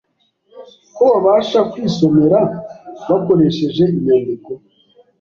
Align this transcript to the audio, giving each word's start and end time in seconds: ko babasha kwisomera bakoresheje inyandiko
ko 0.95 1.01
babasha 1.11 1.59
kwisomera 1.71 2.39
bakoresheje 3.09 3.83
inyandiko 3.97 4.51